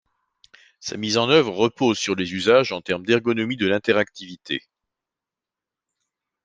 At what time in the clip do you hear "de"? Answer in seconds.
3.55-3.67